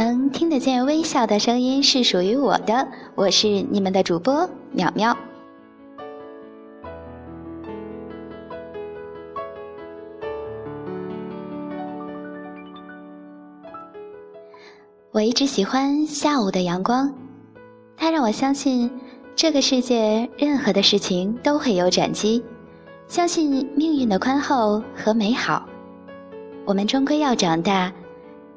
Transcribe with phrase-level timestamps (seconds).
[0.00, 5.14] 能听得见微笑的声音是属于我的，我是你们的主播淼淼。
[15.10, 17.12] 我一直喜欢下午的阳光，
[17.94, 18.90] 它让我相信
[19.36, 22.42] 这个世界任何的事情都会有转机，
[23.06, 25.68] 相信命运的宽厚和美好。
[26.64, 27.92] 我们终归要长大。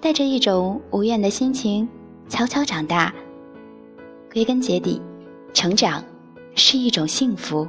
[0.03, 1.87] 带着一种无怨的心情，
[2.27, 3.15] 悄悄长大。
[4.33, 5.01] 归根结底，
[5.53, 6.03] 成长
[6.55, 7.65] 是一种幸福。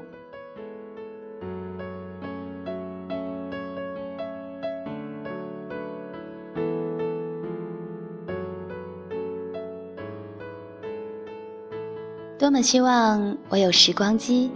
[12.36, 14.50] 多么希望我有时光机，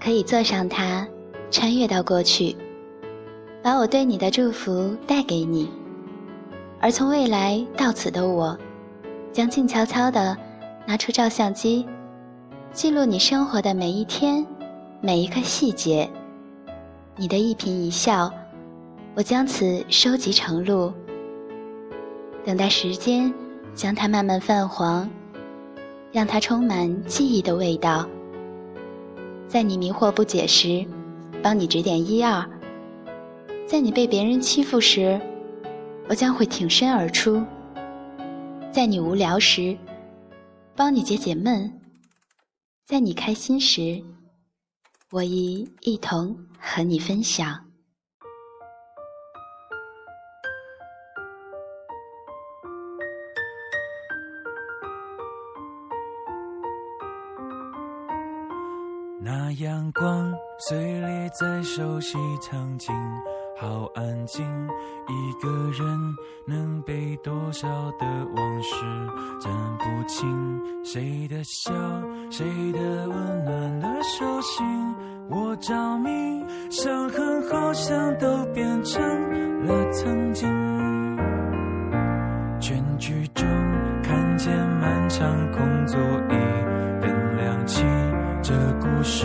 [0.00, 1.06] 可以坐上它，
[1.48, 2.56] 穿越到过去，
[3.62, 5.70] 把我对你的祝福带给你。
[6.82, 8.58] 而从未来到此的我，
[9.32, 10.36] 将静悄悄地
[10.84, 11.86] 拿出照相机，
[12.72, 14.44] 记录你生活的每一天，
[15.00, 16.10] 每一个细节。
[17.14, 18.28] 你的一颦一笑，
[19.14, 20.92] 我将此收集成录，
[22.44, 23.32] 等待时间
[23.76, 25.08] 将它慢慢泛黄，
[26.10, 28.04] 让它充满记忆的味道。
[29.46, 30.84] 在你迷惑不解时，
[31.40, 32.44] 帮你指点一二；
[33.68, 35.20] 在你被别人欺负时，
[36.08, 37.42] 我将会挺身而出，
[38.70, 39.76] 在你无聊时
[40.76, 41.80] 帮你解解闷，
[42.84, 44.02] 在你开心时，
[45.10, 47.64] 我亦一同和你分享。
[59.24, 62.92] 那阳光碎裂在熟悉场景。
[63.62, 64.44] 好安静，
[65.06, 68.04] 一个人能背多少的
[68.34, 68.74] 往事，
[69.40, 71.72] 分不清谁的笑，
[72.28, 74.66] 谁的温暖的手心。
[75.30, 76.10] 我着迷，
[76.70, 79.00] 伤痕好像都变成
[79.64, 80.48] 了曾经。
[82.60, 83.46] 全剧终，
[84.02, 86.34] 看见漫长空座椅
[87.00, 87.84] 灯亮起，
[88.42, 89.24] 这故事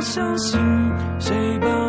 [0.00, 0.58] 相信
[1.18, 1.79] 谁把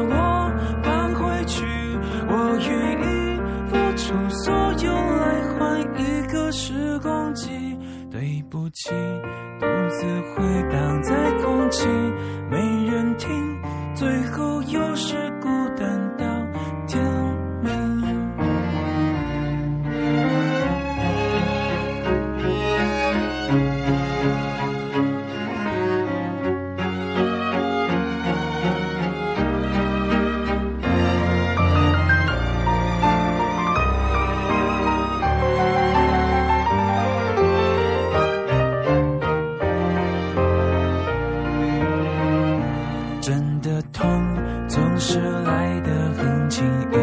[44.67, 46.95] 总是来得很轻易，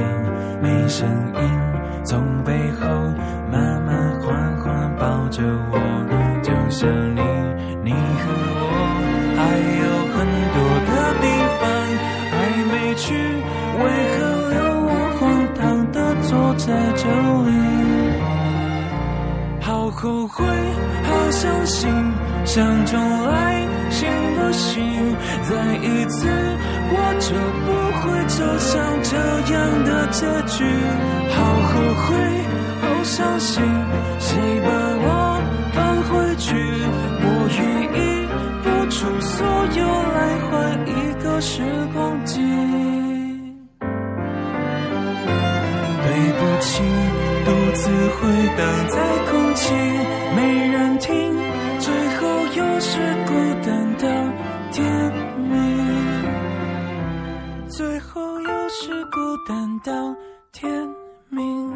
[0.62, 1.40] 没声音，
[2.04, 2.86] 从背后
[3.50, 5.78] 慢慢缓缓抱着我，
[6.42, 7.20] 就像你，
[7.84, 8.24] 你和
[8.60, 8.66] 我
[9.36, 9.40] 还
[9.82, 10.16] 有很
[10.54, 10.56] 多
[10.88, 11.24] 的地
[11.60, 11.62] 方
[12.32, 12.34] 还
[12.72, 13.06] 没去，
[13.78, 13.82] 为
[14.14, 14.16] 何
[14.50, 15.20] 留我荒
[15.54, 15.60] 唐
[15.92, 17.04] 的坐在这
[17.44, 17.50] 里？
[19.60, 20.44] 好后悔，
[21.04, 21.90] 好伤心，
[22.44, 23.66] 想重来
[23.98, 24.78] 行不行？
[25.42, 25.50] 再
[25.82, 26.28] 一次，
[26.90, 27.34] 我就
[27.66, 27.68] 不
[27.98, 28.70] 会走向
[29.02, 29.10] 这
[29.52, 30.56] 样的结局。
[31.34, 31.36] 好
[31.68, 31.72] 后
[32.04, 32.06] 悔，
[32.80, 33.60] 好伤心，
[34.20, 34.28] 谁
[34.62, 34.70] 把
[35.02, 35.06] 我
[35.74, 35.76] 放
[36.06, 36.46] 回去？
[37.24, 37.26] 我
[37.58, 37.60] 愿
[37.98, 37.98] 意
[38.62, 39.34] 付出所
[39.74, 39.82] 有
[40.14, 40.50] 来换
[40.86, 40.90] 一
[41.22, 41.60] 个时
[41.92, 42.38] 光机。
[46.04, 46.08] 对
[46.38, 46.70] 不起，
[47.44, 47.82] 独自
[48.14, 48.20] 回
[48.56, 48.94] 荡在
[49.28, 49.74] 空气，
[50.36, 50.38] 没
[50.68, 51.10] 人听，
[51.80, 51.86] 最
[52.16, 52.22] 后
[52.56, 52.92] 又是
[58.80, 59.92] 是孤单到
[60.52, 60.70] 天
[61.30, 61.74] 明。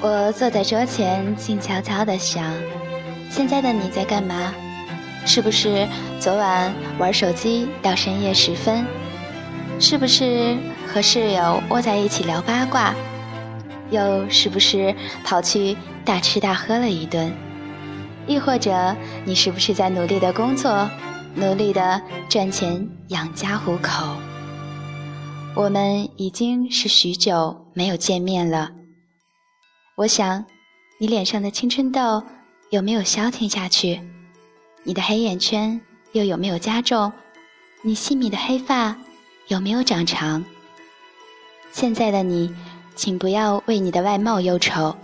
[0.00, 2.42] 我坐在桌前，静悄悄地想：
[3.28, 4.54] 现在的你在干嘛？
[5.26, 5.86] 是不是
[6.18, 8.86] 昨晚玩手机到深夜时分？
[9.78, 10.56] 是不是
[10.86, 12.94] 和室友窝在一起聊八卦，
[13.90, 14.94] 又是不是
[15.24, 15.76] 跑去
[16.06, 17.30] 大吃大喝了一顿，
[18.26, 18.96] 亦或者
[19.26, 20.88] 你是不是在努力的工作，
[21.38, 24.16] 努力的赚钱养家糊口？
[25.54, 28.72] 我们已经是许久没有见面了，
[29.96, 30.44] 我想，
[30.98, 32.24] 你脸上的青春痘
[32.70, 34.00] 有没有消停下去？
[34.82, 35.80] 你的黑眼圈
[36.10, 37.12] 又有没有加重？
[37.82, 38.96] 你细密的黑发
[39.46, 40.44] 有没有长长？
[41.72, 42.52] 现在的你，
[42.96, 44.96] 请不要为你的外貌忧愁，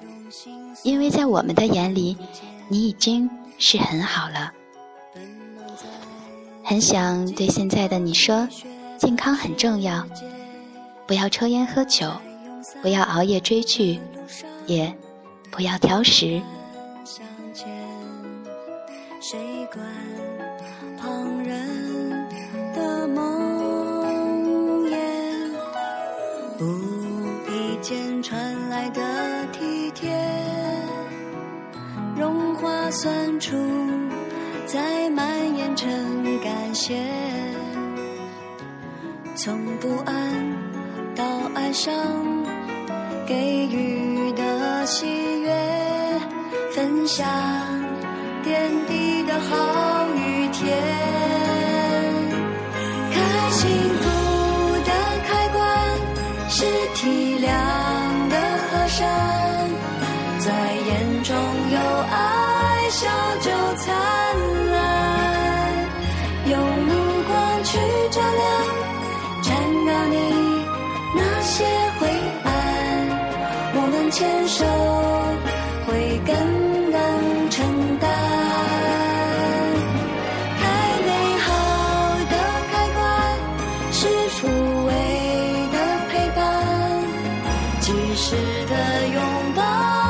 [0.83, 2.17] 因为在我们的眼里，
[2.69, 4.53] 你已经是很好了。
[6.65, 8.49] 很想对现在的你说，
[8.99, 10.07] 健康很重要，
[11.07, 12.11] 不要抽烟喝酒，
[12.81, 14.01] 不要熬夜追剧，
[14.67, 14.93] 也
[15.51, 16.41] 不要挑食。
[19.21, 19.39] 谁
[19.73, 19.85] 管
[20.99, 22.29] 旁人
[22.75, 24.97] 的梦魇？
[26.61, 26.65] 无
[27.51, 29.01] 意间传来的
[29.53, 30.11] 体贴，
[32.17, 33.55] 融化酸楚，
[34.67, 36.95] 再蔓延成感谢。
[39.35, 40.15] 从不安
[41.17, 41.25] 到
[41.55, 41.93] 爱上，
[43.27, 43.35] 给
[43.67, 45.07] 予的喜
[45.41, 46.21] 悦，
[46.73, 47.27] 分享。
[48.45, 50.79] 点滴的好与甜，
[53.11, 53.67] 开幸
[54.03, 54.05] 福
[54.85, 54.93] 的
[55.27, 55.65] 开关
[56.51, 57.49] 是体谅
[58.29, 58.37] 的
[58.69, 59.09] 和善，
[60.39, 61.35] 在眼中
[61.73, 61.79] 有
[62.11, 63.09] 爱，笑
[63.41, 64.54] 就灿烂。
[87.85, 88.35] 及时
[88.67, 89.23] 的拥
[89.55, 90.04] 抱。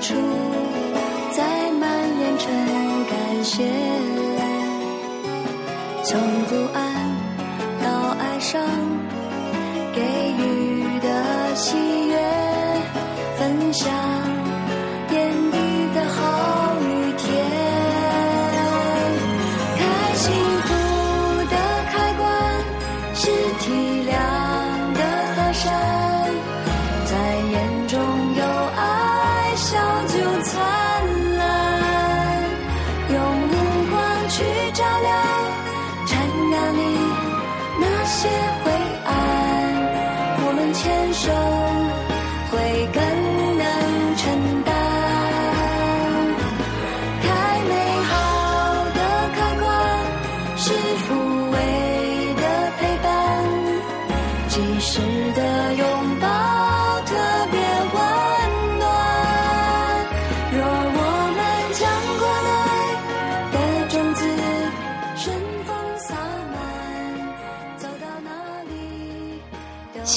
[0.00, 0.14] 处，
[1.36, 1.88] 在蔓
[2.20, 2.50] 延成
[3.06, 3.64] 感谢。
[6.02, 6.18] 从
[6.48, 6.80] 不安
[7.82, 8.89] 到爱上。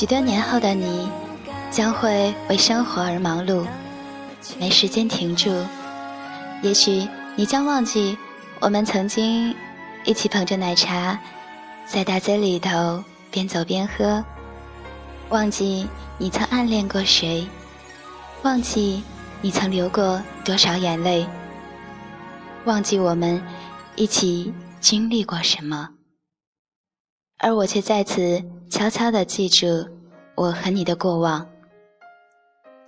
[0.03, 1.09] 许多年后的你，
[1.71, 3.65] 将会为生活而忙碌，
[4.59, 5.49] 没时间停住。
[6.61, 7.07] 也许
[7.37, 8.17] 你将忘记
[8.59, 9.55] 我们曾经
[10.03, 11.17] 一起捧着奶茶，
[11.85, 14.21] 在大街里头边走边喝，
[15.29, 17.47] 忘记你曾暗恋过谁，
[18.41, 19.01] 忘记
[19.39, 21.25] 你曾流过多少眼泪，
[22.65, 23.41] 忘记我们
[23.95, 25.87] 一起经历过什么，
[27.43, 29.67] 而我却在此悄悄地记住。
[30.35, 31.45] 我和你的过往，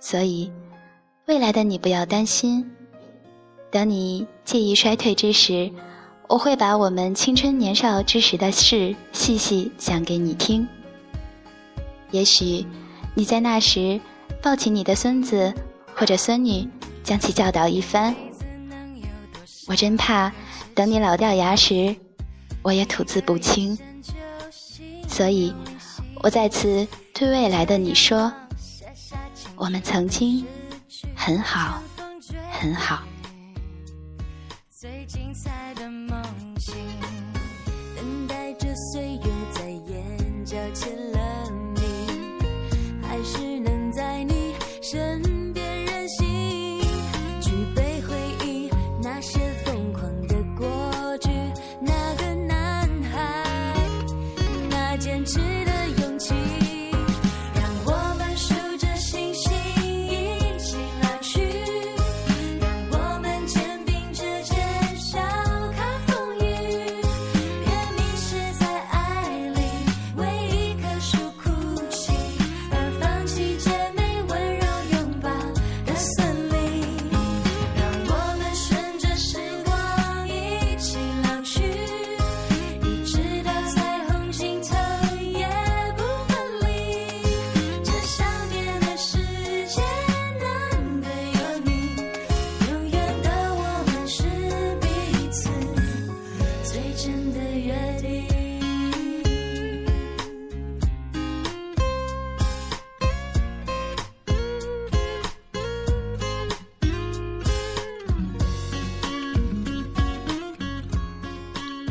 [0.00, 0.50] 所以
[1.26, 2.68] 未来的你不要担心。
[3.70, 5.70] 等你记忆衰退之时，
[6.28, 10.66] 我会把我们青春年少之时的事细细讲给你听。
[12.10, 12.66] 也许
[13.14, 14.00] 你在那时
[14.42, 15.54] 抱起你的孙子
[15.94, 16.68] 或者孙女，
[17.04, 18.12] 将其教导一番。
[19.68, 20.32] 我真怕
[20.74, 21.94] 等你老掉牙时，
[22.62, 23.78] 我也吐字不清，
[25.16, 25.50] 所以，
[26.16, 28.30] 我在此对未来的你说：
[29.56, 30.44] 我们曾经
[31.14, 31.82] 很好，
[32.52, 33.02] 很好。
[34.68, 36.22] 最精彩的梦
[36.58, 36.74] 境，
[37.96, 41.80] 等待着岁月在眼角牵了你，
[43.02, 45.35] 还是能在你身。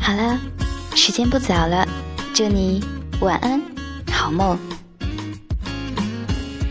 [0.06, 0.38] 好了，
[0.94, 1.84] 时间不早了，
[2.32, 2.80] 祝你
[3.20, 3.60] 晚安，
[4.08, 4.56] 好梦。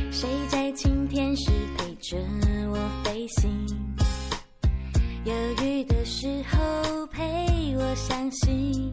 [0.09, 2.17] 谁在晴天时陪着
[2.71, 3.67] 我飞行？
[5.25, 8.89] 犹豫的时候陪我相信，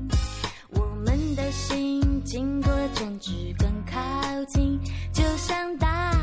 [0.71, 4.01] 我们的心经过争执更靠
[4.49, 4.77] 近，
[5.13, 6.17] 就像大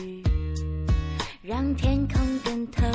[0.00, 0.24] 雨，
[1.42, 2.86] 让天空更透